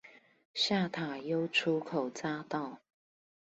[0.55, 2.79] 下塔悠出口匝道